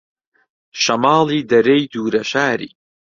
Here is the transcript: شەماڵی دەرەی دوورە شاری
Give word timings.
شەماڵی 0.81 1.47
دەرەی 1.51 1.83
دوورە 1.91 2.23
شاری 2.31 2.69